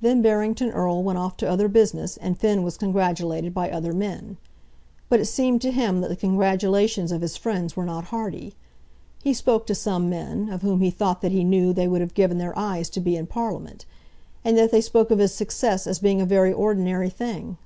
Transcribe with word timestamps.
Then 0.00 0.22
Barrington 0.22 0.70
Erle 0.70 1.02
went 1.02 1.18
off 1.18 1.36
to 1.36 1.46
other 1.46 1.68
business, 1.68 2.16
and 2.16 2.38
Finn 2.38 2.62
was 2.62 2.78
congratulated 2.78 3.52
by 3.52 3.70
other 3.70 3.92
men. 3.92 4.38
But 5.10 5.20
it 5.20 5.26
seemed 5.26 5.60
to 5.60 5.70
him 5.70 6.00
that 6.00 6.08
the 6.08 6.16
congratulations 6.16 7.12
of 7.12 7.20
his 7.20 7.36
friends 7.36 7.76
were 7.76 7.84
not 7.84 8.04
hearty. 8.04 8.54
He 9.22 9.34
spoke 9.34 9.66
to 9.66 9.74
some 9.74 10.08
men, 10.08 10.48
of 10.48 10.62
whom 10.62 10.80
he 10.80 10.90
thought 10.90 11.20
that 11.20 11.32
he 11.32 11.44
knew 11.44 11.74
they 11.74 11.88
would 11.88 12.00
have 12.00 12.14
given 12.14 12.38
their 12.38 12.58
eyes 12.58 12.88
to 12.88 13.00
be 13.00 13.18
in 13.18 13.26
Parliament; 13.26 13.84
and 14.46 14.56
yet 14.56 14.70
they 14.72 14.80
spoke 14.80 15.10
of 15.10 15.18
his 15.18 15.34
success 15.34 15.86
as 15.86 15.98
being 15.98 16.22
a 16.22 16.24
very 16.24 16.54
ordinary 16.54 17.10
thing. 17.10 17.58